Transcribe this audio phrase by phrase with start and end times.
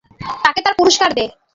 [0.43, 1.25] তাকে তার পুরষ্কার দে।